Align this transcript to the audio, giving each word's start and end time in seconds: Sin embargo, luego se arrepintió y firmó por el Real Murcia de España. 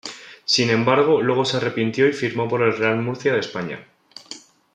Sin 0.45 0.71
embargo, 0.71 1.21
luego 1.21 1.45
se 1.45 1.57
arrepintió 1.57 2.07
y 2.07 2.13
firmó 2.13 2.47
por 2.49 2.63
el 2.63 2.75
Real 2.75 2.99
Murcia 3.03 3.33
de 3.33 3.39
España. 3.41 3.85